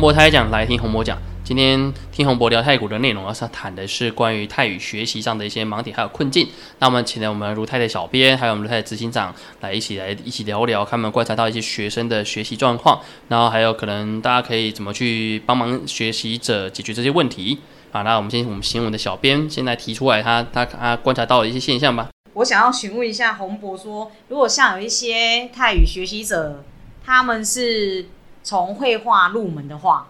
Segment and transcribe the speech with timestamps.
[0.00, 1.18] 洪博泰讲，来听洪博讲。
[1.44, 6.48] 今天听洪博聊泰国的内容，要是谈的是关于泰语学习上的一些盲点还有困境。
[6.78, 17.58] 那我们请来我们如泰的小编，还有我们如泰的执行长来一起来一起聊聊，他们观察到一些学生的学习状况，然后还有可能大家可以怎么去帮忙学习者解决这些问题
[17.92, 18.00] 啊。
[18.00, 22.08] 那我们先我们请我们的小编先来提出来他他他观察到的一些现象吧。
[22.32, 26.64] 我想要询问一下洪博说，如果像有一些泰语学习者，
[27.04, 28.06] 他们是
[28.42, 30.08] 从绘画入门的话，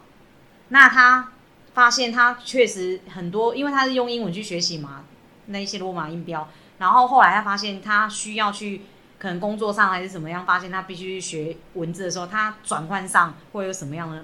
[0.69, 1.31] 那他
[1.73, 5.03] 发现他确实很多，因为他是用英文去学习嘛，
[5.47, 6.47] 那一些罗马音标，
[6.79, 8.81] 然后后来他发现他需要去
[9.19, 14.23] 可能工作上还是怎么样，发现他必须学文字的时候，他转换上会有什么样的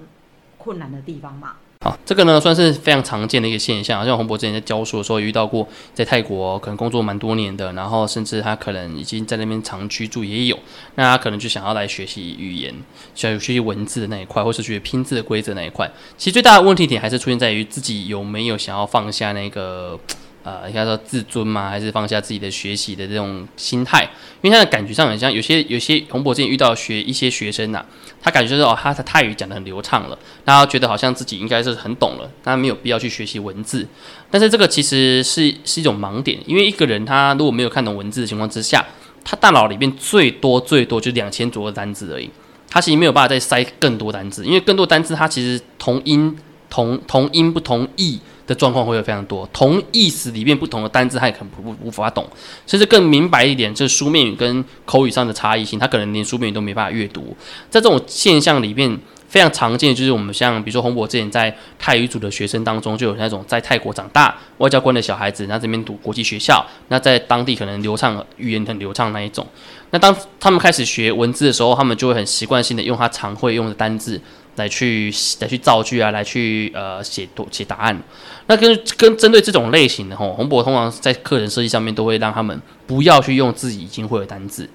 [0.56, 1.56] 困难的地方嘛？
[2.04, 10.58] 这个呢算是非常常见的一个现象，像洪博之前在教书的时候遇到过，在泰国可能工作蛮多年的，然后甚至他可能已经在那边长居住也有，
[10.94, 12.74] 那他可能就想要来学习语言，
[13.14, 19.98] 想要学习文字的那一块，或是学拼字的规则那一块，其实最大的问题点还是出现在于自己有没有想要放下那个。
[20.44, 21.68] 呃，应该说自尊嘛？
[21.68, 24.08] 还是放下自己的学习的这种心态？
[24.40, 27.84] 因为他的感觉上很像有些有些洪博之前遇到学一些学生呐，
[28.22, 33.86] 他感觉就是哦，他的泰语讲的很流畅了，然后觉得好像自己应该是很懂了，他没有必要去学习文字。
[34.30, 38.84] 但是这个其实是是一种盲点，因为一个人他如果没有看懂文字的情况之下，
[39.24, 42.30] 他大脑里面最多最多就两千左右的单字而已，
[42.70, 46.38] 他其实没有办法再塞更多单字，因为更多单字它其实同音
[46.70, 48.20] 同同音不同义。
[48.48, 52.26] 的状况会有非常多，同意思里面不同的单字，他也可能不无法懂，
[52.66, 57.36] 甚至更明白一点，就是书面语跟口语上的差异性，他可能连书面语都没办法阅读。
[57.68, 69.46] 在这种现象里面，非常常见的就是我们像比如说洪博之前在泰语组的学生当中，就有那种在泰国长大外交官的小孩子，那这边读国际学校，那在当地可能流畅语言很流畅那一种。
[69.90, 74.18] 那当他们开始学文字的时候，他们就会很习惯性的用他常会用的单字。
[74.58, 78.02] 来去来去造句啊，来去呃写多写答案。
[78.46, 84.68] 那跟跟针对这种类型的吼，洪博通常在课程设计上面都会让他们不要去用自己已经会的单字，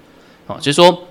[0.46, 1.06] 哦，就是说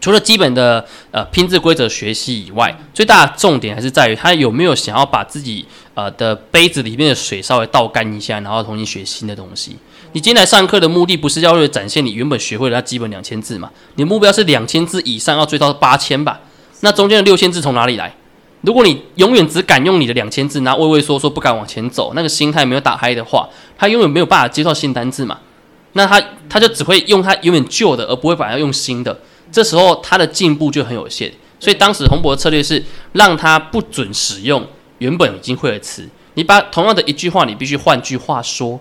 [0.00, 9.76] 除了基本的呃拼字规则学习以外，最大的重点还是在于他有没有想要把自己呃的杯子里面的水稍微倒干一下，然后重新学新的东西。
[10.12, 13.70] 你今天来上课的目的不是要为了展现你原本学会的那基本两千字嘛？
[13.96, 16.40] 你目标是两千字以上，要追到八千吧？
[16.80, 18.14] 那中间的六千字从哪里来？
[18.62, 25.38] 如果你永远只敢用你的两千字，然后畏畏缩缩不敢往前走，那个心态没有打开的话，他永远没有办法接受新单字嘛。
[25.92, 29.20] 那他他就只会用他永远旧的，而不会把它用新的。
[29.50, 31.32] 这时候他的进步就很有限。
[31.60, 34.64] 所以当时洪博的策略是让他不准使用
[34.98, 38.78] 原本已经会的词，你把同样的一句话，你必须换句话说。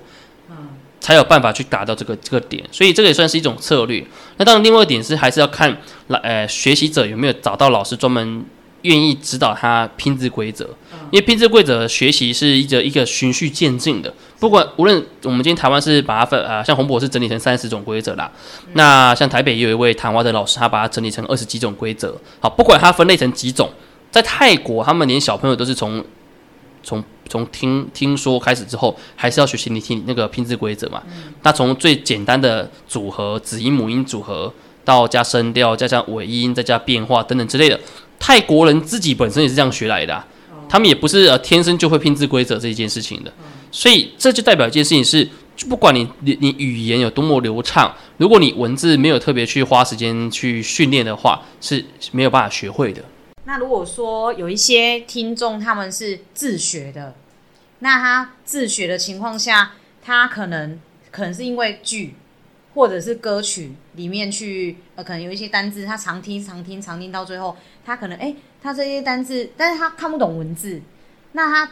[1.07, 4.06] 才有办法去达到这个这个点，所以这个也算是一种策略。
[4.35, 8.44] 那当然，另外一点是还是要看老呃学习者有没有找到老师专门
[8.81, 10.66] 愿意指导他拼字规则。
[11.09, 14.13] 因为拼字规则学习是一个一个循序渐进的。
[14.38, 18.29] 不管无论我们今天台湾是把它分啊，像洪博士整理成三十种规则啦。
[18.73, 22.13] 那像台北也有一位台湾的老师，他把它整理成二十几种规则。
[22.41, 23.72] 好，不管它分类成几种，
[24.12, 26.03] 在泰国他们连小朋友都是从
[26.84, 27.01] 从。
[27.28, 31.02] 从听听说开始之后，还是要学习你听那个拼字规则嘛？
[31.44, 34.54] 那从最简单的组合子音母音组合，
[34.86, 37.80] 到加声调，加上尾音，再加变化等等之类的，
[38.20, 40.24] 泰国人自己本身也是这样学来的，
[40.70, 43.34] 他们也不是呃天生就会拼字规则这一件事情的。
[43.72, 45.28] 所以这就代表一件事情是，
[45.68, 53.04] 不管你你你语言有多么流畅，如果你文字没有特别去花时间去训练的话，是没有办法学会的。
[53.47, 57.16] 那如果说有一些听众他们是自学的，
[57.80, 59.72] 那他自学的情况下，
[60.03, 60.78] 他可能
[61.12, 62.16] 可能是因为剧
[62.75, 70.81] 或者是歌曲里面去呃，可能有一些单字他常听常听常听到最后，他可能哎，他这些单字，但是他看不懂文字。
[71.31, 71.72] 那他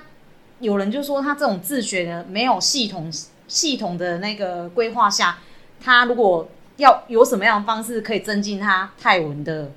[0.61, 3.11] 有人就说他这种自学的没有系统
[3.49, 5.39] 系统的那个规划下，
[5.81, 9.73] 他如果要有什么样的方式可以增进他泰文的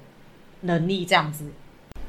[0.60, 1.46] 能力，这样子。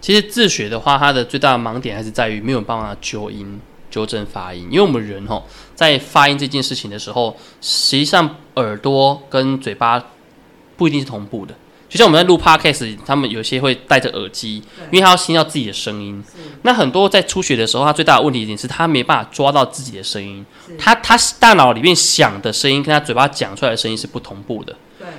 [0.02, 3.60] 其实自学的话，它的最大的盲点还是在于没有办法纠音、
[3.92, 4.68] 纠正发音。
[4.72, 10.04] 因为我们人吼在发音这件事情的时候，实际上耳朵跟嘴巴
[10.78, 11.54] 不一定是同步的。
[11.90, 16.24] 就像我们在录 podcast，他们有些会戴着耳机，因为他要听到自己的声音。
[16.62, 20.46] 那很多在初学的时候，他最大的问题点是他没办法抓到自己的声音。
[20.78, 24.76] 他他大脑里面想的声音跟他嘴巴讲出来的声音是不同步的。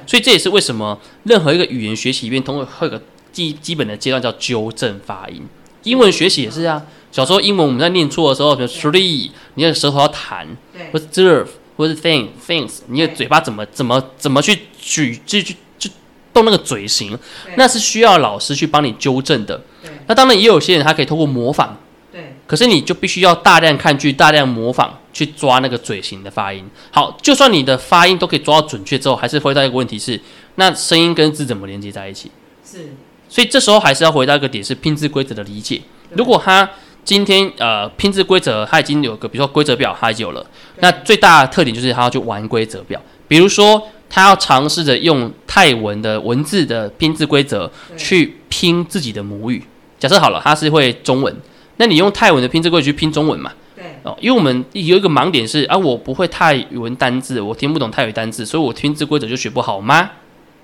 [0.07, 3.03] 所以这也是为什么任何一个语言学习里面，通过会有个。
[3.33, 5.43] 基基本的阶段叫纠正发音，
[5.85, 6.83] 英文学习也是啊。
[7.13, 10.47] 小时候英文我们在念错的时候，比如 three，你的舌头要弹，
[10.93, 15.91] 或者 serve，或者 thing things，你的嘴巴怎么怎么怎么去举，就去去
[16.33, 17.19] 动那个嘴型，
[17.57, 19.61] 那是需要老师去帮你纠正的。
[20.07, 21.71] 那当然也有些人他可以通过模仿，
[22.13, 26.65] 对可是你就必须要大量看剧、大量模仿去抓那个嘴型的发音。
[26.93, 30.21] 好，就算你的发音都可以抓到准确之后，还是回到一个问题是，
[30.55, 32.31] 那声音跟字怎么连接在一起？
[32.65, 32.95] 是，
[33.31, 35.81] 所以这时候还是要回到一个点，是拼字规则的理解。
[36.17, 36.69] 如果他
[37.05, 40.45] 今天呃拼字规则他已经有个，比如说规则表他已经有了，
[40.81, 49.63] 那最大的特点就是他要去玩规则表，比如说他要尝试着用泰文的文字的拼字规则去拼自己的母语。
[50.01, 51.35] 假设好了，他是会中文，
[51.77, 53.53] 那你用泰文的拼字规则去拼中文嘛？
[53.77, 60.11] 对哦，因为我们有一个盲点是啊，我不会泰语文单字，我听不懂泰语单字，所以我拼字规则就学不好吗？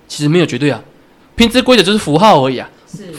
[0.08, 0.82] 其实没有绝对啊，
[1.36, 2.68] 拼字规则就是符号而已啊。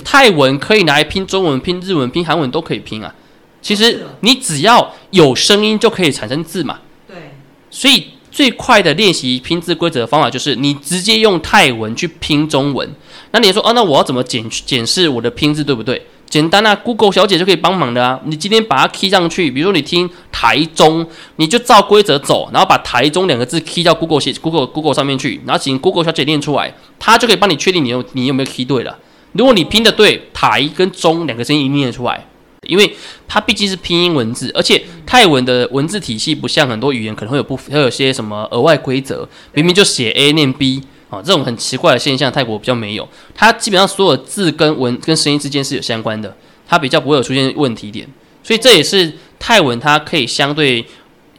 [0.04, 3.14] 泰文可以拿来拼中文、拼日文、拼韩文都可以拼啊。
[3.62, 6.80] 其实你只要有声音就可以产生字嘛。
[7.08, 7.36] 对
[7.70, 12.90] 所以最快的练习拼字规则的方法就是你直接用泰文去拼中文。
[13.32, 16.06] 那你说哦，那我要怎么检检视我的拼字对不对？
[16.30, 18.20] 简单啊，Google 小姐就可以帮忙的啊。
[18.26, 21.08] 你今天把它 key 上去，比如说你听台中，
[21.38, 29.00] 你就照规则走，然后把台中两个字 key 到 Google 写 Google Google 上面去，然后请 Google 小姐念出来，她就可以帮你确定你有你有没有 key 对了。
[29.32, 32.28] 如果你拼的对，台跟中两个声音念出来，
[32.64, 32.96] 因为
[33.28, 43.08] 它毕竟是拼音文字，而且泰文的文字体系不像很多语言可能会有不会有些什么额外规则，明明就写 A 念 B 啊、这种很奇怪的现象，泰国比较没有。
[43.34, 46.36] 它基本上所有字跟文跟声音之间是有相关的，
[46.68, 48.08] 它比较不会有出现问题点，
[48.44, 50.86] 所以这也是泰文它可以相对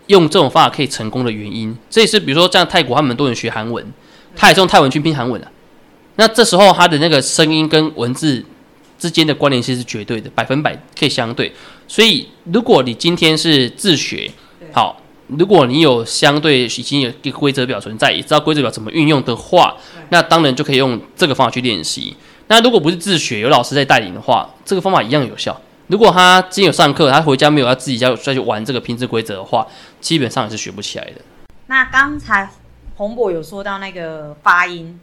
[0.06, 1.76] 用这种方法可以成功的原因。
[1.90, 3.92] 这也是比如说像泰国他们很多人学韩文，
[4.34, 5.46] 他也是用泰文去拼韩文的、
[6.16, 8.44] 那这时候它的那个声音跟文字
[8.98, 11.52] 之间的关联性是绝对的，百分百可以相对。
[11.86, 14.30] 所以如果你今天是自学，
[14.72, 19.76] 好，如果你有相对已经有一个规则表存在，也知道规则表怎么运用的话，
[20.08, 22.16] 那当然就可以用这个方法去练习。
[22.46, 25.60] 那如果不是自学，有老师在带领的话，这个方法一样有效。
[25.88, 29.66] 如果他今天有上课，他回家没有要自己要再去玩这个拼字规则的话，
[30.00, 31.20] 基本上也是学不起来的。
[31.66, 32.48] 那刚才
[32.96, 34.98] 洪博有说到那个发音，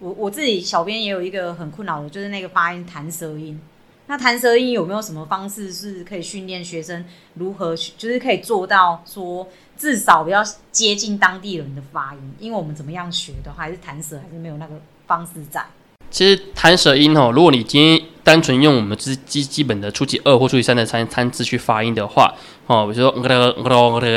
[0.00, 3.60] 我我自己小编也有一个很困扰的，就是那个发音弹舌音。
[4.08, 9.46] 那弹舌音有没有什么方式是可以训练学生如何去，就是可以做到说
[9.76, 12.20] 至少比较接近当地人的发音？
[12.38, 15.62] 因为我们怎么样学的话，还是弹舌还是没有那个方式在。
[16.10, 22.30] 其实弹舌音哦，如果你今天单纯用我们基基基本的初级二或初级三的参参字去发音的话，
[22.66, 23.10] 哦，比如说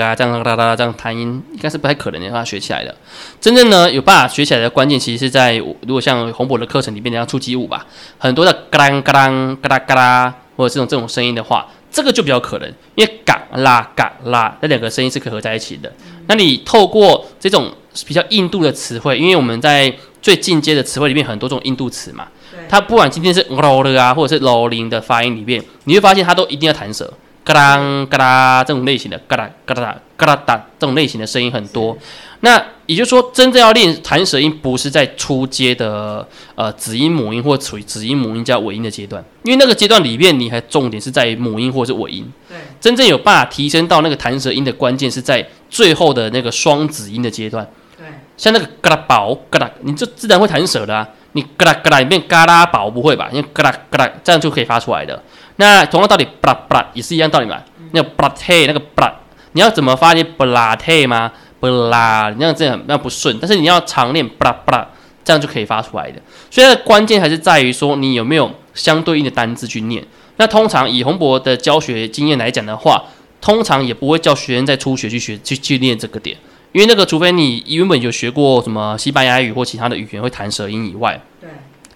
[0.04, 2.94] 啊这样哒哒这样弹音，应该是不太可能让他学起来的。
[3.40, 7.88] 真正呢有办法学起来的关键，其实是在如果像洪博的课程里面，像初级五吧，
[8.18, 15.90] 很多的嘎啦嘎啦嘎啦嘎啦，或者这种这种声音的话，这个就比较可能，因为嘎啦嘎啦那两个声音是可以合在一起的。
[16.28, 17.74] 那你透过这种
[18.06, 22.28] 比较印度的词汇，因为我们在最进阶的词汇里面很多种印度词嘛，
[22.70, 27.12] 它不管今天是 lo 的啊，或者是 lo 零的发音里面，你会发现它都一定要弹舌，
[27.44, 31.98] 嘎当嘎啦这种类型的，嘎啦嘎啦嘎啦哒这种类型的声音很多。
[32.44, 42.28] 那也就是说，真正要练弹舌音，不是在初阶的呃子音母音或处于子音母音加尾音的阶段，因为那个阶段里面，你还重点是在于母音或者是尾音。
[42.50, 47.66] 对，真正有办法提升到那个弹舌音的关键是在最后的那个双子音的阶段。
[47.96, 48.08] 对，
[48.38, 51.08] 像那个嘎啦宝嘎啦，你就自然会弹舌的啊。
[51.34, 53.30] 你嘎啦嘎啦，你变嘎啦宝不会吧？
[53.32, 55.22] 因为嘎啦嘎啦这样就可以发出来的。
[55.56, 57.62] 那同样道理，布拉布拉也是一样道理嘛。
[57.92, 59.14] 那个布拉忒那个布拉，
[59.54, 61.32] 你要怎么发音布拉忒吗？
[61.60, 64.88] 布拉，你这样这样那不顺，但是你要常练布拉布拉，
[65.24, 66.22] 这样就可以发出来的。
[66.50, 70.04] 所以关键还是在于说你有没有相对应的单字去念。
[70.38, 73.04] 那通常以洪博的教学经验来讲的话，
[73.40, 76.36] 通常也不会叫学生在初学去学去去练这个点。
[76.72, 81.50] 因为那个，除非你原本有学过什么西班牙语或其他的语言会弹舌音以外，对，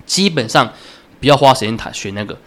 [0.06, 0.70] 基本上
[1.20, 2.38] 不要花时间弹学那个。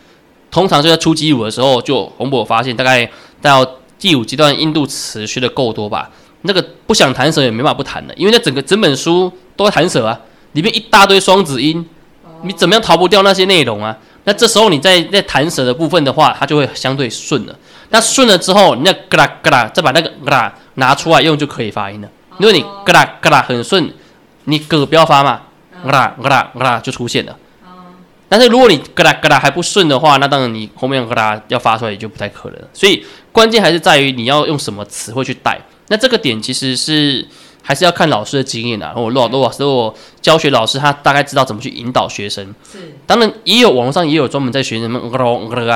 [0.50, 3.66] 通常就在初级五的时候，就洪博发现，大概到
[3.98, 6.10] 第五阶段印度词学的够多吧，
[6.42, 10.20] 那个不想弹舌也没办法不弹的，因为那整个整本书都在弹舌啊，
[10.52, 11.86] 里面一大堆双子音，
[12.42, 13.96] 你怎么样逃不掉那些内容啊？
[14.24, 17.58] 那这时候你在在弹舌的部分的话，它就会相对顺了。
[17.90, 22.08] 那顺了之后，你那嘎啦嘎啦，再把那个嘎啦拿出来用就可以发音了。
[22.38, 23.92] 如果你嘎啦嘎啦很顺，
[24.44, 25.42] 你嗝不要发嘛，
[25.84, 27.36] 嘎啦嘎啦嘎啦就出现了。
[28.28, 32.58] 但是如果你嘎啦嘎啦还不顺的话，那当然你后面嘎啦要发出来也就不太可能。
[32.72, 35.58] 所以关键还是在于你要用什么词汇去带。
[35.88, 37.26] 那这个点其实是
[37.68, 38.94] 还是要看老师的经验啊。
[38.96, 42.42] 我老多老师，我教学老师他大概知道怎么去引导学生。
[42.64, 44.98] 是，当然也有网络上也有专门在学什么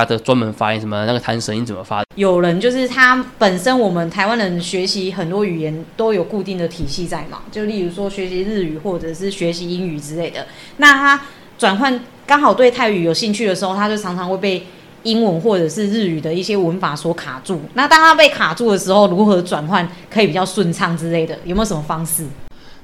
[0.06, 2.02] 的专门发音，什么那个弹舌音怎么发。
[2.14, 10.46] 有人就是他本身我们台湾人学习很多语言都有固定的体系在嘛，就例如说学习日语或者是学习英语之类的。
[10.78, 11.20] 那他
[11.58, 14.64] 转换刚好对泰语有兴趣的时候，他就常常会被。
[15.02, 22.26] 英文或者是日语的一些文法所卡住，那当他被卡住的时候，如何转换可以比较顺畅之类的，有没有什么方式？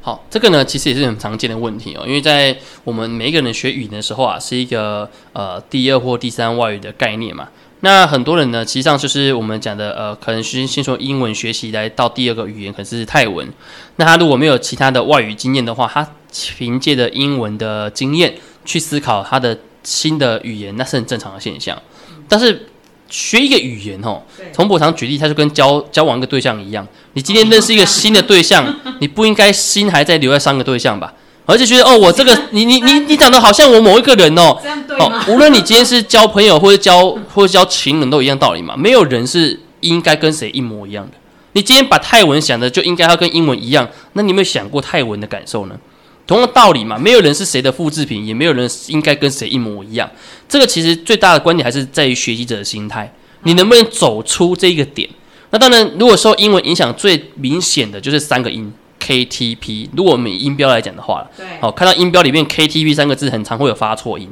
[0.01, 7.49] 好，这个呢其实也是很常见的问题哦，因为在我们每一个人学语言的时候啊，是一个呃第二或第三外语的概念嘛。
[7.81, 13.47] 那很多人呢，实际上就是我们讲的呃，可能先先从英文学习来到第二个语言，可能是泰文。
[13.97, 16.09] 那他如果没有其他的外语经验的话，他
[16.57, 18.35] 凭借着英文的经验
[18.65, 21.81] 去思考他的新的语言，那是很正常的现象。
[22.29, 22.67] 但是
[23.09, 26.87] 学一个语言哦，从我常举例，它就跟交交往一个对象一样。
[27.15, 31.13] 你今天认识一个新的对象， 你不应该心还在留在上个对象吧？
[31.47, 35.25] 而且觉得哦， 我这个你你你你长得好像我某一个人哦，这样对吗？
[35.29, 38.77] 无论你今天是交朋友或者交或者交情人，都一样道理嘛。
[38.77, 41.13] 没有人是应该跟谁一模一样的。
[41.53, 45.75] 你今天把泰文想的就应该要跟英文一样，那你有没有想过泰文的感受呢？
[46.29, 50.09] 同样道理嘛，没有人是谁的复制品，也没有人应该跟谁一模一样。
[50.47, 53.11] 这个其实最大的观点还是在于学习者的心态，
[53.45, 55.09] 你能不能走出这个点？
[55.51, 59.89] 那当然，如果受英文影响最明显的就是三个音 K T P。
[59.97, 64.29] 如果我们以音标来讲的话，对，好，看到音标里面 K T P 三个字，很常会有发错音。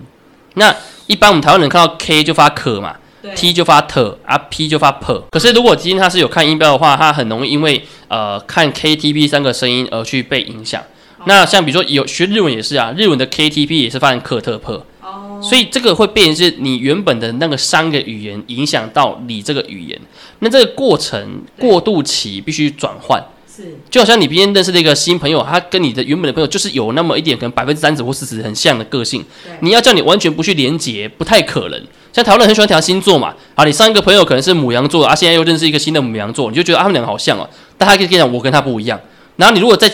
[0.54, 0.76] 那
[1.06, 2.96] 一般我们台湾人看到 K 就发可嘛
[3.34, 5.22] ，T 就发特，啊 P 就发 P。
[5.30, 10.82] 可是如果今天他是有看音标的话，他很容易因为呃看 K T P 三个声音而去被影响。
[11.28, 20.00] 那像比如说有学日文也是啊，日文的 KTP 也是发成克特破，哦，所以这个会变成是你原本的那个三个语言影响到你这个语言，
[20.38, 23.20] 那这个过程过渡期必须转换，
[23.52, 29.24] 是，就好像你今天认识的一个新朋友，他跟你的原本的朋友就是有那么一点可能百分之三十或四十很像的个性，
[29.60, 31.82] 你要叫你完全不去连接，不太可能。
[32.12, 38.98] 像讨论很喜欢调星座嘛，啊，你上一个朋友可能是母羊座，啊，现在又认识一个新的母羊座，你就觉得他们两个好像哦，但他可以跟你讲我跟他不一样，
[39.36, 39.90] 然后你如果在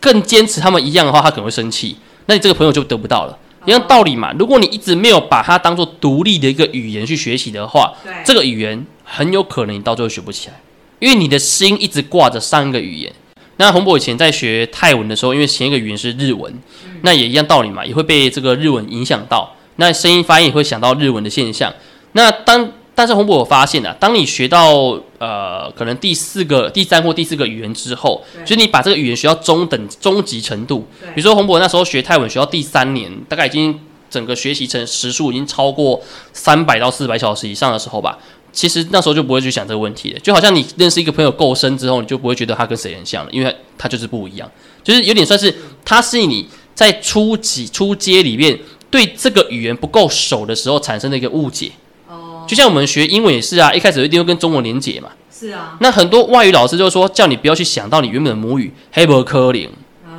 [0.00, 3.38] 更坚持他们一样的话，他可能会生气，那你这个朋友就得不到了。
[3.66, 4.32] 一样道理嘛。
[4.38, 7.92] 如果你一直没有把它当做独立的一个语言去学习的话，
[8.24, 10.54] 这个语言很有可能你到最后学不起来，
[11.00, 13.12] 因为你的心一直挂着上一个语言。
[13.56, 16.54] 那洪博以前在学泰文的时候，因为前一个语言是日文，
[17.02, 21.74] 那也一样道理嘛，也会被这个日文影响到，那声音发音也会想到日文的现象。
[22.12, 36.00] 那当但是洪博我发现啊，当你学到呃可能第四个、第三或第四个语言之后，就是你把这个语言学到中等、中级程度，比如说洪博那时候学泰文学到第三年，大概已经整个学习成时数已经超过
[36.32, 38.18] 三百到四百小时以上的时候吧，
[38.52, 40.20] 其实那时候就不会去想这个问题了。
[40.20, 44.50] 就好像你认识一个朋友够深之后，你就不会觉得他跟谁很像了，因为他就是不一样，
[44.82, 48.58] 就是有点算是他是你在初级、初阶里面
[48.90, 51.72] 对这个语言不够熟的时候产生的一个误解。
[52.48, 55.10] 就像我们学英文也是啊，一开始一定会跟中文连结嘛。
[55.30, 55.76] 是啊。
[55.80, 59.68] 那很多外语老师就说，叫你不要去想到你原本的母语黑伯科林。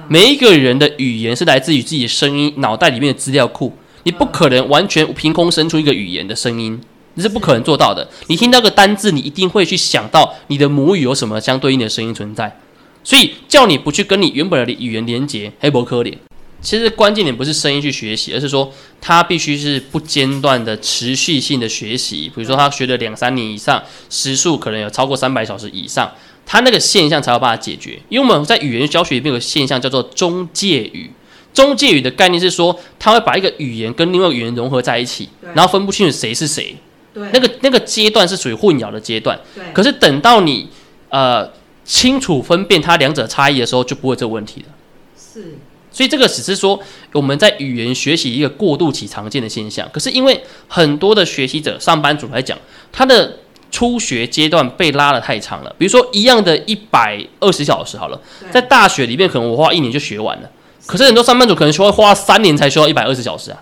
[0.07, 3.73] 每一个人的语言是来自于自己的声音，脑袋里面的资料库。
[4.03, 6.79] 你不可能完全凭空生出一个语言的声音，
[7.15, 8.07] 你是不可能做到的。
[8.27, 12.59] 你听到个单字，你一定会去想到你的母语有什么相对应的声音存在。
[13.03, 16.17] 所以叫你不去跟你原本的语言连接，黑伯科林。
[16.61, 22.31] 其实关键点不是声音去学习，而是说他必须是不间断的持续性的学习。
[22.35, 26.11] 比如说他学了两三年以上，时数可能有超过三百小时以上，
[26.45, 27.99] 他那个现象才有办法解决。
[28.09, 31.11] 因为我们在语言教学里面有个现象叫做中介语。
[31.53, 36.75] 中介语的概念是说，他会把一个语言跟另外语言融合在一起，然后分不清楚谁是谁。
[37.13, 39.39] 对，那个那个阶段是属于混淆的阶段。
[39.55, 40.69] 对，可是等到你
[41.09, 41.51] 呃
[41.83, 44.67] 清楚分辨它两者差异的时候，就不会这个问题了。
[45.17, 45.57] 是。
[45.99, 46.79] 所以这个只是说
[47.11, 52.57] 我们在语言学习一个过渡期常见的现象，可是因为很多的学习者、上班族来讲，
[52.89, 53.39] 他的
[53.69, 55.75] 初学阶段被拉的太长了。
[55.77, 60.49] 比如说一样的一百二十小时好了，在大学里面可能我花一年就学完了，
[60.85, 63.61] 可是很多上班族可能需要花三年才需要一百二十小时啊。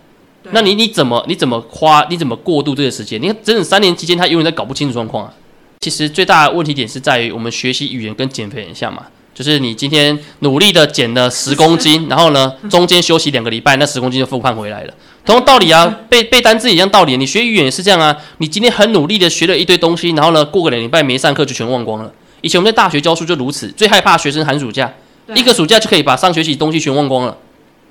[0.52, 3.20] 那你你怎么你怎么花你怎么过渡这个时间？
[3.20, 5.34] 你看整整三年期间，他永远在搞不清楚状况啊。
[5.80, 9.08] 其实最大的问题点是在于我们学习语言跟减肥很像嘛。
[9.38, 14.94] 就是你今天努力的减了十公斤， 然后呢，中间休息两个礼拜，那十公斤就复胖回来了。
[15.24, 17.16] 同样道理啊，背背单词一样道理。
[17.18, 18.18] 你学语言也是这样啊。
[18.40, 22.12] 你今天很努力的学了一堆东西，然后呢，过个两礼拜没上课就全忘光了。
[22.42, 24.92] 以前我们在大学教书就如此，最害怕学生寒暑假，
[25.36, 27.38] 一个暑假就可以把上学期东西全忘光了。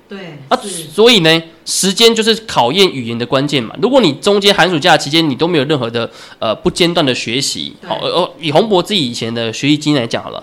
[0.09, 0.59] 对啊，
[0.93, 3.75] 所以呢，时间就是考验语言的关键嘛。
[3.81, 10.43] 如果你中间寒暑假期间你都没有任何的呃不间断的学习，好，呃，以洪博自己以前的学习经验来讲好了。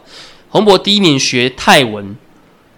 [0.54, 2.16] 洪博第一年学泰文，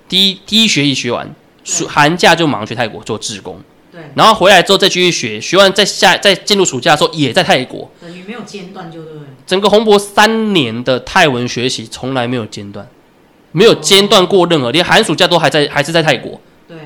[0.07, 3.59] 第一第一学期学完，暑寒假就马上去泰国做志工，
[3.91, 9.21] 对，然后回来之后再继续学，学完再下再进入暑假的时候也在泰国，等于没有间断就对了。
[9.45, 12.87] 整个洪博三年的泰文学习从来没有间断，
[13.51, 16.39] 没有间断过任何，连寒暑假都还在还是在泰国，
[16.69, 16.77] 对，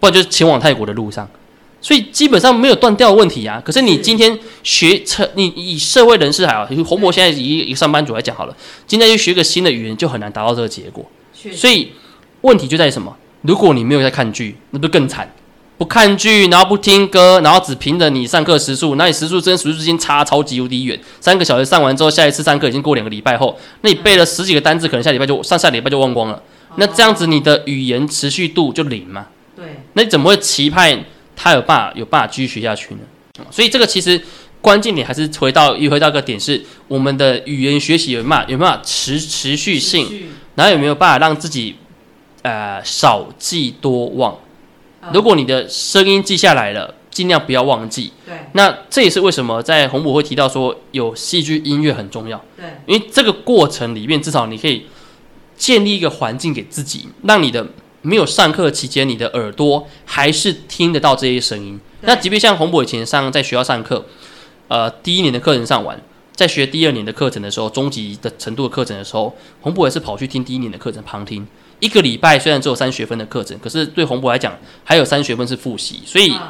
[0.00, 1.28] 不然就是前往泰国的路上。
[1.80, 3.62] 所以基本上没有断掉的问题啊。
[3.64, 8.56] 可是你今天学成，你以社会人士还好，洪博现在以一个上班族来讲好了，
[8.86, 11.04] 今天去学个新的语言就很难达到这个结果。
[11.52, 11.92] 所以
[12.42, 13.16] 问题就在于什么？
[13.42, 15.32] 如果你没有在看剧，那不更惨？
[15.78, 21.00] 不看剧，然后不听歌，然后只凭着你上课时数，那你时数跟时数之间差超级无敌远。
[21.20, 26.42] 三个小时上完之后，下一次上课已经过两个礼拜后，那你背了十几个单字，可能下礼拜就上下礼拜就忘光了。
[26.76, 29.28] 那这样子你的语言持续度就零嘛？
[29.56, 31.02] 对，那你怎么会期盼
[31.42, 33.00] 他有办法有办法继续学下去呢？
[33.50, 34.20] 所以这个其实
[34.60, 41.76] 关键点还是回到一回到一个点，是我们的语言学习有办法有没有持持续性，然后有没有办法让自己
[42.42, 44.34] 呃少记多忘？
[45.02, 48.12] 嗯如果你的声音记下来了，尽量不要忘记。
[48.26, 54.84] 对那这也是为什么在红博会提到说有戏剧音乐很重要，对因为这个过程里面至少你可以
[55.56, 57.66] 建立一个环境给自己，让你的
[58.02, 61.78] 没有上课期间，你的耳朵还是听得到这些声音。
[62.02, 64.06] 那即便像洪博以前上在学校上课，
[64.68, 66.00] 呃，第一年的课程上完，
[66.34, 71.46] 在学第二年的课程的时候，中级的程度的课程的时候，洪博也是跑去听第一年的课程旁听。
[71.78, 76.40] 一个礼拜虽然只有三学分的课程，可是对洪博来讲，还有三学分是复习，所以嗯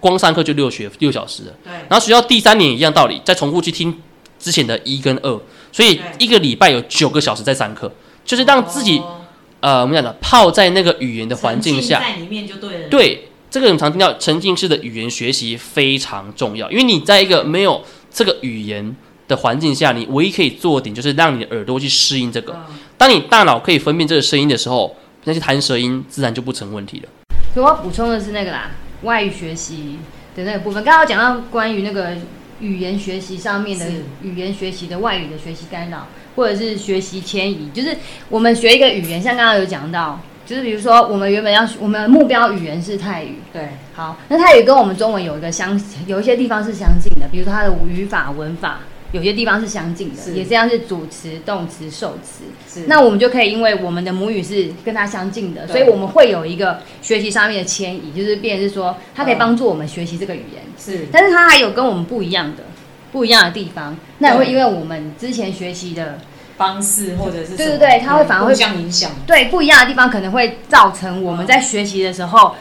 [0.00, 1.52] 光上课就六学六小时了。
[1.64, 3.98] 对然后学校第三年一样道理，再重复去听
[4.38, 5.40] 之前的一跟二，
[5.72, 7.90] 所以一个礼拜有九个小时在上课，
[8.24, 9.19] 就是让自己、哦
[9.60, 12.00] 呃我们讲的泡在那个语言的环境下。
[12.00, 12.88] 沉浸在里面就对了。
[12.88, 18.94] 对，这个我们常听到沉浸式的语言学习非常重要，因为你在一个没有这个语言
[19.28, 22.52] 的环境下，你唯一可以做的点就是让你的耳朵去适应这个。
[22.68, 27.08] 嗯，当你大脑可以分辨这个声音的时候，那些弹舌音自然就不成问题了。
[27.52, 28.70] 所以我要补充的是那个啦，
[29.02, 29.98] 外语学习
[30.36, 30.82] 的那个部分。
[30.84, 32.16] 刚刚有讲到关于那个
[32.60, 33.86] 语言学习上面的
[34.22, 37.96] 语言学习的外语的学习干扰，或者是学习迁移，就是
[38.28, 43.68] 我们学一个语言，像刚刚有讲到，就是比如说我们原本要我们的目标语言是泰语，对。
[43.94, 48.80] 好，那泰语跟我们中文有一个相，有一些地方是相近的，比如说它的语法、文法，
[49.12, 52.44] 有些地方是相近的，也这样是主词、动词、受词。
[52.68, 62.62] 是那我们就可以因为我们的母语是跟它相近的，所以我们会有一个学习上面的迁移，就是变成是说它可以帮助我们学习这个语言，是但是它还有跟我们不一样的
[63.10, 63.96] 不一样的地方。
[64.18, 66.18] 那也会因为我们之前学习的
[66.56, 69.10] 方式或者是对对对它会反而会互相影响。
[69.26, 72.54] 对不一样的地方，可能会造成我们在学习的时候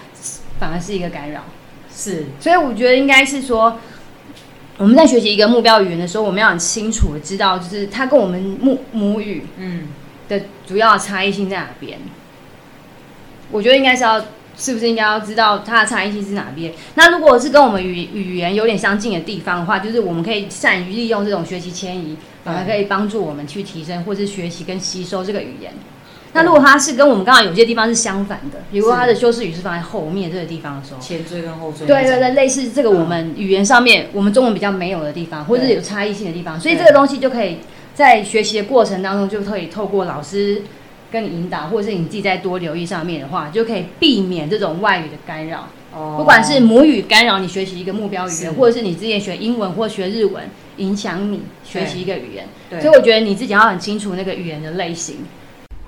[0.59, 1.43] 反而是一个干扰。
[1.95, 3.77] 是所以我觉得应该是说，
[4.79, 9.89] 我们在学习一个目标语言的时候，我们要很清楚的知道，就是它跟我们母母语嗯
[10.29, 11.99] 的主要的差异性在哪边。
[13.51, 14.23] 我觉得应该是要，
[14.55, 16.73] 是不是应该要知道它的差异性是哪边？
[16.95, 22.15] 那如果是跟我们语语言有点相近的地方的话，就是我们可以善于利用这种学习迁移，
[22.45, 25.73] 反而可以帮助我们去提升或是学习跟吸收这个语言。
[26.31, 31.85] 那如果它是跟我们刚刚有些地方是相反的，比如说它的修饰语是放在后面这个地方的时候，前缀跟后缀。
[31.85, 37.57] 对对对，类似这个我们语言上面我们中文比较没有的地方，或者是有差异性的地方，所以这个东西就可以
[37.95, 40.61] 在学习的过程当中就可以透过老师
[41.11, 46.15] 跟你引导，或者是你自己再多留意上面的话，就可以避免这种外语的干扰，哦。
[46.19, 50.43] 不管是母语干扰你学习一个目标语言，或者是你之前学英文或学日文
[50.77, 52.79] 影响你学习一个语言，对。
[52.81, 55.17] 所以我觉得你自己要很清楚那个语言的类型。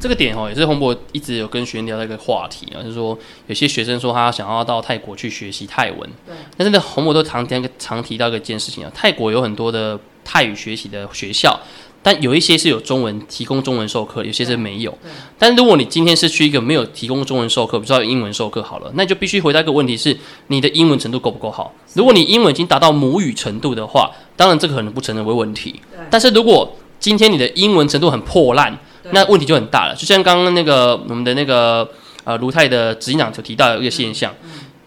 [0.02, 11.60] 这个点哦，也是洪博一直有跟学员聊的一个话题啊，就是说有些学生说他想要到泰国去学习泰文，对但是呢，洪博都常提常提到一个件事情啊，泰国有很多的泰语学习的学校，
[12.02, 15.12] 但有一些是有中文提供中文授课，有些是没有对。
[15.38, 21.72] 但如果你今天是去一个没有提供中文授课，比如说有英文授课好了，那就必须回答一个问题是你的英文程度够不够好？
[21.94, 25.80] 如果你英文已经达到母语程度的话，当然这个可能不成为问题。
[25.92, 28.80] 对但是如果今天你的英文程度很破烂，对
[29.12, 29.96] 那问题就很大了。
[29.96, 31.90] 就像刚刚那个我们的那个
[32.24, 34.34] 呃卢泰的执行长就提到一个现象，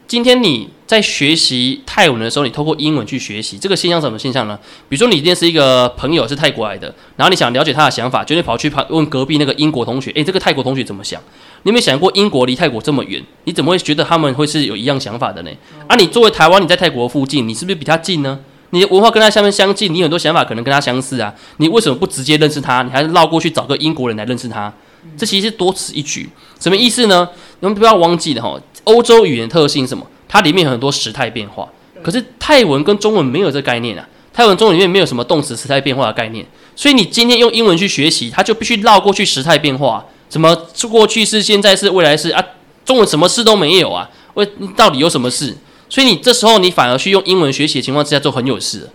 [0.07, 4.59] 今天你在学习泰文的时候，你透过英文去学习，这个现象是什么现象呢？
[4.88, 11.20] 比如说你今天是一个朋友是泰国来的，然后你想了解他的想法，就会跑去跑问隔壁那个英国同学，诶，这个泰国同学怎么想？
[11.62, 15.50] 你有没有想过英国离泰国这么远，你怎么会觉得他们会是有一样想法的呢？
[15.88, 18.38] 啊，你作为台湾，你在泰国附近，你是不是比他近呢？
[18.74, 22.82] 你的文化跟他下面相近，你很多想法可能跟他相似啊，你为什么不直接认识他？
[22.82, 24.72] 你还是绕过去找个英国人来认识他？
[25.16, 26.28] 这其实是多此一举。
[26.58, 27.28] 什么意思呢？
[27.60, 30.04] 你们不要忘记了哈，欧洲语言特性什么？
[30.28, 31.68] 它里面有很多时态变化，
[32.02, 34.04] 可是泰文跟中文没有这概念啊。
[34.32, 40.52] 泰文、中文里面没有什么动词时态变化的概念，所以你今天用英文去学习，它就必须绕过去时态变化，什么
[40.90, 42.44] 过去式、现在式、未来式啊，
[42.84, 44.10] 中文什么事都没有啊？
[44.34, 45.56] 为到底有什么事？
[45.94, 48.90] 所以你这时候你反而去用英文学习的情况之下，就很有事。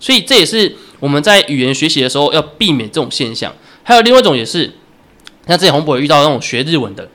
[0.00, 3.54] 所以这也是我们在语言学习的时候要避免这种现象。
[3.84, 4.72] 还有另外一种也是，
[5.46, 7.08] 像之前洪博遇到那种学日文的，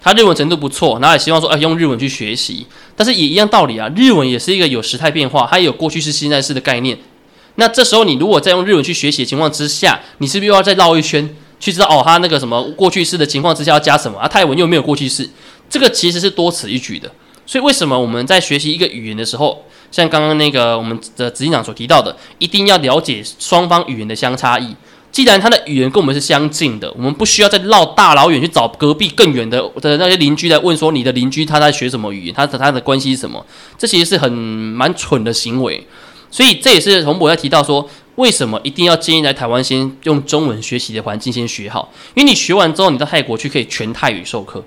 [0.00, 6.96] 他日文程度不错，然后也希望说，哎，用日文去学习，但是也一样道理啊，日文也是一个有时态变化，它也有过去式、现在式的概念。
[7.56, 11.28] 那这时候你如果在用日文去学习的情况之下，你是不是又要再绕一圈
[11.58, 14.28] 去知道哦，它那个什么过去式的情况之下要加什么啊？
[14.28, 15.28] 泰文又没有过去式，
[15.68, 17.10] 这个其实是多此一举的。
[17.46, 24.74] 所以为什么我们在学习一个语言的时候，像刚刚那个我们的执行长所提到的，一定要了解双方语言的相差异。
[25.12, 33.46] 既然他的语言跟我们是相近的，我们不需要再绕大老远去找隔壁更远的的那些邻居来问说你的邻居他在学什么语言，他的他的关系是什么？
[33.78, 35.86] 这其实是很蛮蠢的行为。
[36.30, 41.90] 所以这也是洪博在提到说，为什么一定要建议来台湾先用中文学习的环境先学好？
[42.14, 44.62] 因为你学完之后，你到泰国去可以全泰语授课。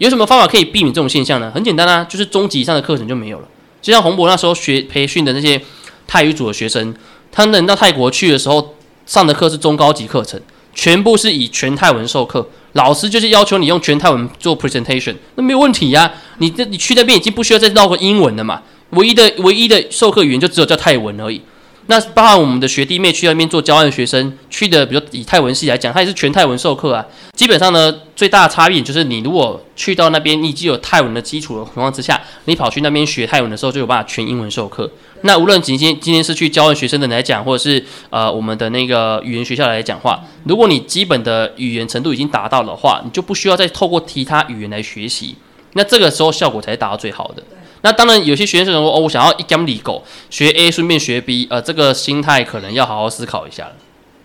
[0.00, 1.52] 有什么方法可以避免这种现象呢？
[1.54, 3.48] 很简单啊，就是中级以上的课程就没有了。
[3.82, 5.60] 就像洪博那时候学培训的那些
[6.06, 6.94] 泰语组的学生，
[7.30, 10.40] 他们到泰国去的时候上的课是中高级课程，
[10.74, 16.10] 全部是以全泰文授课，老师就是要求你用全泰文做 presentation，那没有问题呀。
[16.38, 21.42] 你这你去那边已经不需要再绕个英文了嘛，唯一的唯一的授课语言就只有叫泰文而已。
[21.86, 27.04] 那包含我们的学弟妹去那边做交换学生去的，比如以泰文系来讲，它也是全泰文授课啊。
[27.34, 34.88] 基本上呢，最大的差异就是你如果去到那边，你已经有泰文的基础的情况之下，你跑去那边学泰文的时候，就有办法全英文授课。
[35.22, 45.34] 那无论今天今天是去交换学生的来讲，或者是呃我们的那个语言学校来讲话，如果你基本的语言程度已经达到的话，你就不需要再透过其他语言来学习。
[45.72, 47.42] 那这个时候效果才是达到最好的。
[47.82, 53.76] 那当然，有些学生说：“哦，我想要一讲理狗，学 A 顺便学 B，呃，这个心态可能要好好思考一下了。”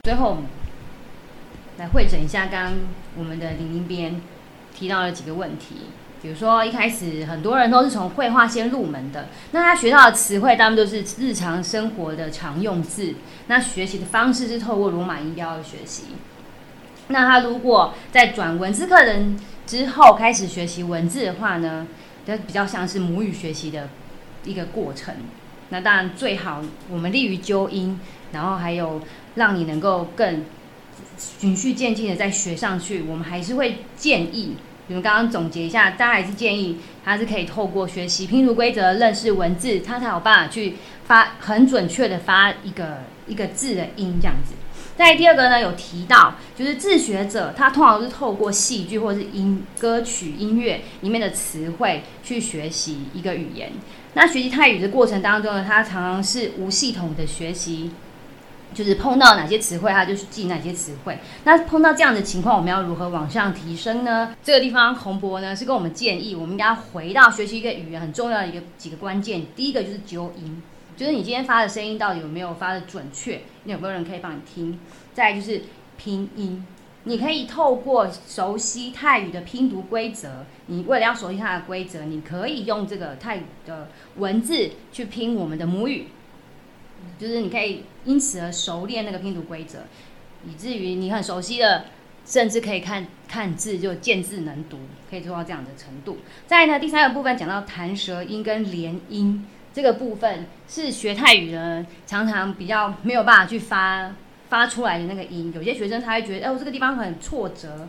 [0.04, 0.40] 最后，
[1.78, 2.74] 来会诊一下刚刚
[3.18, 4.22] 我们的林林边
[4.78, 5.88] 提到了几个问题，
[6.22, 13.16] 比如说一开始很多人都是从绘画先入门的，那他学到的词汇当然都是日常生活的常用字，
[13.48, 16.08] 那学习的方式是透过罗马音标的学习。
[17.08, 21.88] 那他如果在转文字课程之后开始学习文字的话呢？
[22.26, 23.90] 就比较像是母语学习的
[24.44, 25.14] 一个过程。
[25.70, 26.62] 那当然最好
[26.92, 28.00] 我们利于纠音，
[28.32, 29.02] 然后还有
[29.36, 30.44] 让你能够更
[31.18, 33.02] 循序渐进的再学上去。
[33.02, 34.56] 我们还是会建议，
[34.88, 44.54] 你们刚刚总结一下，大家还是建议他是可以透过学习拼读规则、认识文字，他才有办法去发很准确的发一个一个字的音这样子。
[44.98, 53.74] 在第二个呢，有提到就是自学者，他通常是透过戏剧或是音歌曲、音乐里面的词汇去学习一个语言。
[54.14, 57.92] 那学习泰语的过程当中呢，他常常是无系统的学习，
[58.74, 61.20] 就是碰到哪些词汇，他就去记哪些词汇。
[61.44, 64.34] 那碰到这样的情况，我们要如何往上提升呢？
[64.42, 69.48] 这个地方洪博呢是跟我们建议，我们应该回到学习一个语言很重要的一个几个关键。
[69.58, 70.64] 第一个就是纠音。
[70.96, 73.42] 就是你今天发的声音到底有没有发的准确？
[73.66, 74.80] 你有没有人可以帮你听？
[75.14, 75.64] 再就是
[75.98, 76.66] 拼音，
[77.04, 80.46] 你可以透过熟悉泰语的拼读规则。
[80.68, 86.08] 你为了要熟悉它的规则，你可以用这个泰语的文字去拼我们的母语。
[87.20, 89.80] 就是你可以因此而熟练那个拼读规则，
[90.48, 91.86] 以至于你很熟悉的，
[92.26, 94.80] 甚至可以看看字就见字能读，
[95.10, 96.18] 可以做到这样的程度。
[96.48, 99.46] 再呢，第三个部分讲到弹舌音跟连音。
[99.76, 104.16] 这个部分是学泰语呢，常常比较没有办法去发
[104.48, 105.52] 发出来的那个音。
[105.54, 107.86] 有些学生他会觉得，哦，这个地方很挫折。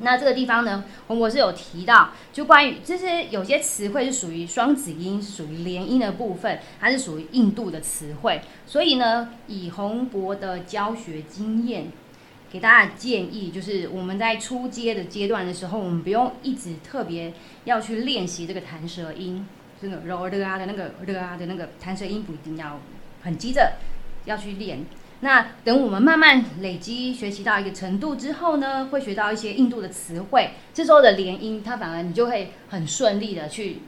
[0.00, 8.40] 那这个地方呢，洪博士有提到，就关于这些有些词汇是属于双子音，属于连音的部分，它是属于印度的词汇。
[8.66, 11.92] 所以呢，以洪博的教学经验，
[12.50, 17.32] 给大家建议，就是我们在初阶的阶段的时候，我们不用一直特别
[17.66, 19.46] 要去练习这个弹舌音。
[19.80, 22.80] 这个柔的啊的那个的啊的那个弹舌音不一定要
[23.22, 23.74] 很急着
[24.24, 24.84] 要去练。
[25.20, 30.50] 那等我们慢慢累积学习到一个程度之后呢，会学到一些印度的词汇。
[30.72, 33.78] 这时候的连音，它反而你就会很顺利的去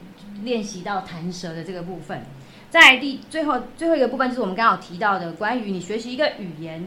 [0.43, 2.23] 练习到弹舌的这个部分。
[2.69, 6.85] 在第最后最后一个部分，就是我们刚好提到的关于你学习一个语言，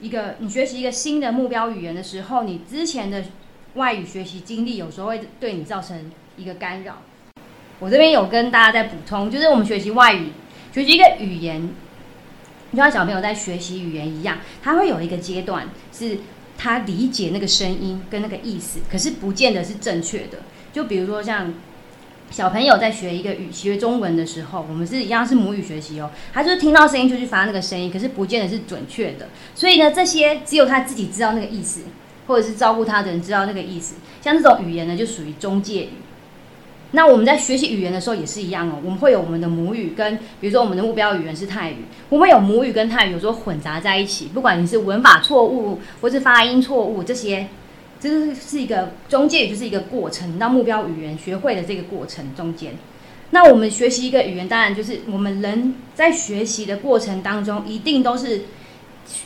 [0.00, 3.24] 一个你学习一个新的目标语言的时候，你之前的
[3.74, 7.02] 外语学习经历有时候会对你造成一个干扰。
[7.80, 10.28] 我这边有跟大家在补充，就是我们学习外语，
[10.72, 11.68] 学习一个语言，
[12.72, 16.18] 就像小朋友在学习语言一样，他会有一个阶段是
[16.56, 20.38] 他理解那个声音跟那个意思，可是不见得是正确的。
[20.72, 21.54] 就比如说像
[22.30, 29.28] 小朋友在学一个语学中文的时候，我们是一样是母语学习哦，他就是听到声音就去发那个声音，可是不见得是准确的。
[29.54, 31.82] 所以呢，这些只有他自己知道那个意思，
[32.26, 33.94] 或者是照顾他的人知道那个意思。
[34.20, 35.90] 像这种语言呢，就属于中介语。
[36.92, 41.76] 那我们在学习语言的时候也是一样哦，我们会有我们的母语跟，比如说我们的目标语言是泰语，
[42.08, 47.48] 我们有母语跟泰语有时候混杂在一起，不管你是文法错误或是发音错误这些。
[48.00, 52.74] 这是是一个中介语，就是一个过程到目标语言学会的这个过程中间。
[53.30, 58.42] 那我们学习一个语言，当然就是我们人在学习的过程当中，一定都是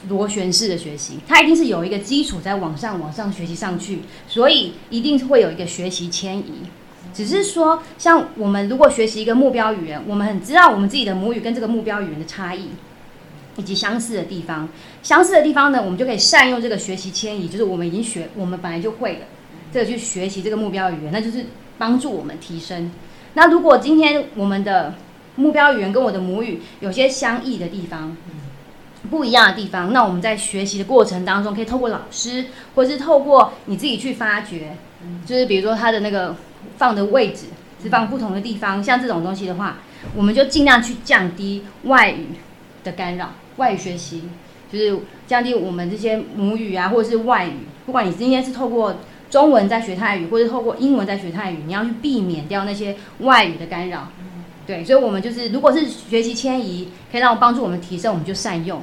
[0.09, 6.53] 螺旋式的学习，它一定是有一个基础在往上往上学习上去，所以一定会有一个学习迁移。
[7.13, 12.71] 只是说，像我们如果学习一个目标语言，我们很知道我们自己的母语跟这个目标语言的差异。
[13.57, 14.67] 以及相似的地方，
[15.03, 19.27] 相似的地方呢，我们就可以善用这个学习迁移，就是我们已经学，我们本来就会了，
[19.71, 21.45] 这个去学习这个目标语言，那就是
[21.77, 22.91] 帮助我们提升。
[23.35, 24.95] 那如果今天我们的
[25.37, 28.17] 目标语言跟我的母语有些相异的地方，
[29.11, 34.79] 不一样的地方，那我们在学习的过程当中，可以透过老师，或者是透过你自己去发掘，
[35.27, 36.35] 就是比如说他的那个
[36.77, 37.47] 放的位置
[37.83, 39.79] 是放不同的地方，像这种东西的话，
[40.15, 42.27] 我们就尽量去降低外语
[42.85, 43.33] 的干扰。
[43.57, 44.25] 外语学习
[44.73, 48.97] 就是降低我们这些母语啊，或者是外语，不管你今天是透过
[49.29, 54.09] 中文在学泰语，或者透过英文在学泰语，你要去避免掉那些外语的干扰。
[54.67, 58.81] 对，所以，我们就是如果是学习迁移，可以让我帮助我们提升，我们就善用。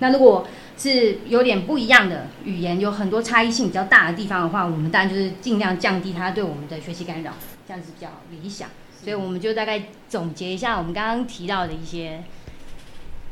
[0.00, 7.32] 那如果是有点不一样的语言，有很多差异性比较大的地方的话，我们当然就是尽量降低它对我们的学习干扰，
[7.66, 8.68] 这样子比较理想。
[9.02, 12.22] 所以，我们就大概总结一下我们刚刚提到的一些。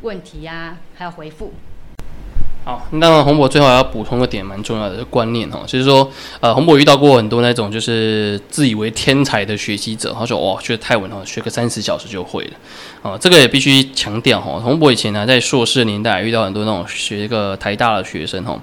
[0.03, 1.53] 问题啊，还有回复。
[2.65, 12.51] 好，那当然，洪博最后还要补充个点，蛮重要的观念哦，就是说，呃，洪博遇到过很多那种就是自以为天才的学习者，他说哇，学泰文哦，学个三十小时就会了，
[13.03, 14.61] 哦，这个也必须强调哈。
[14.61, 18.57] 洪博以前呢，在硕士年代遇到很多那种学一个台大的学生哈，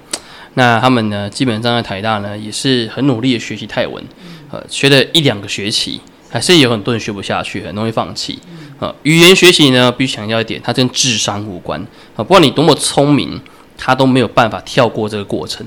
[0.54, 4.02] 那他们呢，基本上在台大呢也是很努力的学习泰文，
[4.50, 8.38] 呃，学了一两个学期，还是有很多人学不下去，很容易放弃。
[8.78, 11.78] 啊，语言学习呢，必须强调一点，它跟智商无关
[12.16, 12.24] 啊。
[12.24, 13.38] 不管你多么聪明，
[13.80, 15.66] 它都没有办法跳过这个过程。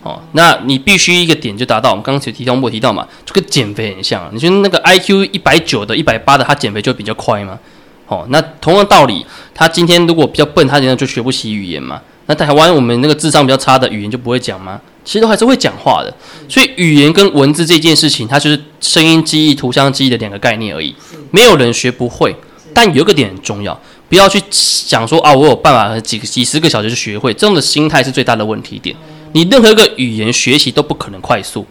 [0.00, 1.90] 哦，那你必须一个点就达到。
[1.90, 4.30] 我们刚刚提提到过提到嘛，就跟减肥很像。
[4.32, 7.58] 你觉得那个 I Q 一百九的、一百八的，他减肥就比较快吗？
[8.06, 12.00] 哦，那同样道理，他今天如果比较笨，他今天就学不起语言嘛。
[12.26, 14.80] 那台湾我们那个智商比较差的语言就不会讲吗？
[15.04, 16.14] 其实都还是会讲话的。
[16.48, 20.94] 所以语言跟文字这件事情，它就是声音记忆、图像记忆的两个概念而已。
[21.32, 22.36] 没有人学不会。
[22.74, 28.94] 但有一个点很重要，不要去想说啊，我有办法几几十个小时就学会，这种的心态是最大的问题点。
[29.32, 31.66] 你任何一个语言学习都不可能快速，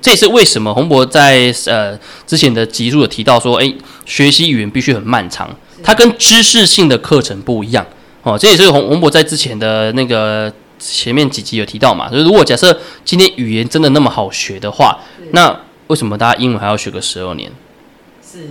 [0.00, 3.76] 这也是为什么洪博在呃之前的集数有提到说，诶，
[4.06, 7.86] 学习语言必须很漫长，它跟知识性的课程不一样
[8.22, 8.38] 哦。
[8.38, 14.98] 这也是洪洪博在之前的那个前面几集有提到嘛，就是如果假设今天语言真的那么好学的话，
[15.32, 15.54] 那
[15.88, 17.52] 为什么大家英文还要学个十二年？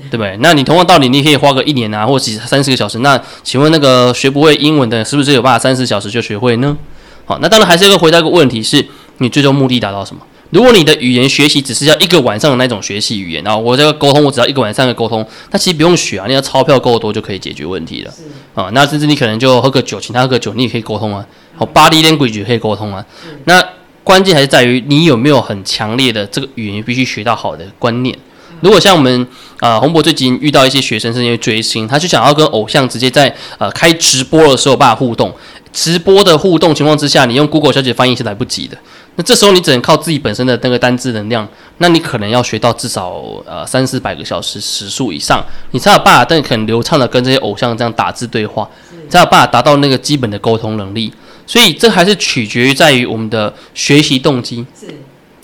[0.09, 0.37] 对不对？
[0.41, 2.99] 那你同样道理，你可以花个一年啊，或者三四个小时。
[2.99, 6.77] 那请问那个学不会英文的，是不是有办法三四小时就学会呢？
[7.25, 8.85] 好，那当然还是要回答一个问题：是
[9.17, 10.21] 你最终目的达到什么？
[10.49, 18.13] 如果你的语言学习只是要一个晚上的那种学习语言，然后我这个沟通我只要一个晚上的沟通，那其实不用学啊，你要钞票够多就可以解决问题了。
[18.53, 21.25] 啊，那甚至你可能就喝个酒，请他喝个酒，你也可以沟通啊。
[21.55, 23.05] 好，巴黎连规矩可以沟通啊。
[23.45, 23.63] 那
[24.03, 28.13] 关键还是在于你有没有很强烈的这个语言必须学到好的观念。
[28.61, 29.27] 如果像我们
[29.59, 35.33] 啊，洪博最近遇到一些学生是因为追星，他就想要跟偶像直接在呃开直播的时候办互动。
[35.73, 38.77] 直播的互动情况之下，你用 Google 小姐翻译是来不及的。
[39.15, 41.47] 那这时候你只能靠自己本身的那个单字能量，
[41.77, 48.69] 那你可能要学到至少呃三四百个小时时数以上，你才有办法，但很流畅的跟这些偶像这样打字对话，
[49.09, 51.11] 才有办法达到那个基本的沟通能力。
[51.47, 54.65] 所以这还是取决于在于我们的学习动机。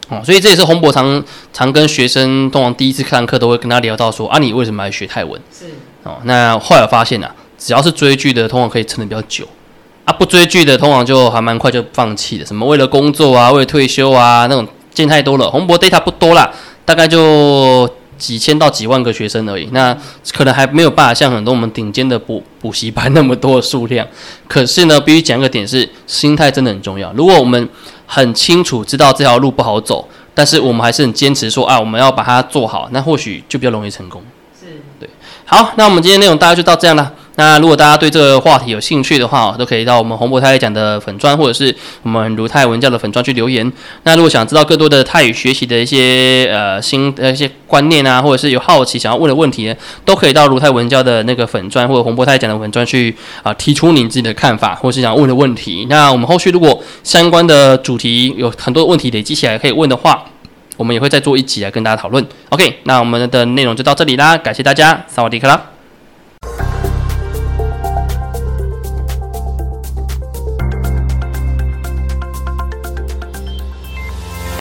[0.09, 0.15] 是。
[0.15, 5.41] 哦，所以这也是洪博常常跟学生通常第一次上课都会跟他聊到说啊，你为什么来学泰文？
[5.51, 5.65] 是
[6.03, 9.45] 哦，那后来发现啊，只要是追剧的，通常可以撑得比较久
[10.05, 12.45] 啊，不追剧的通常就还蛮快就放弃了。
[12.45, 15.51] 什么为了工作啊，为了退休啊，那种见太多了。
[15.51, 16.49] 洪博 data 不多啦，
[16.85, 19.95] 大概就几千到几万个学生而已，那
[20.33, 24.07] 可能还没有办法像很多我们顶尖的补补习班那么多的数量。
[24.47, 27.11] 可是呢，必须讲一个点是，心态真的很重要。
[27.11, 27.67] 如果我们
[28.07, 34.23] 很清楚知道这条路不好走，但是我们还是很坚持说啊，我们要把它做好，那或许就比较容易成功。
[34.59, 35.07] 是对。
[35.45, 37.13] 好，那我们今天内容大概就到这样了。
[37.39, 43.71] 那如果大家对这个话题有兴趣的话，都可以到我们洪博泰讲的粉砖，或者是我们如泰文教的粉砖去留言。
[44.01, 49.71] 那如果想知道更多的泰语学习的一些呃新呃一些观念啊，或者是有好奇想要问的问题，
[50.03, 55.85] 都可以到如泰文教的那个粉砖或者洪博泰讲的粉砖去啊、提出你自己的看法，或是想问的问题。
[55.91, 60.25] 那我们后续如果相关的主题有很多问题累积起来可以问的话，
[60.75, 62.25] 我们也会再做一集来跟大家讨论。
[62.49, 65.76] OK，那我们的内容就到这里啦，感谢大家，萨瓦迪卡啦。